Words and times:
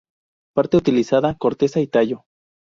Parte 0.55 0.77
utilizada: 0.77 1.35
Corteza 1.37 1.79
y 1.79 1.85
tallo. 1.85 2.25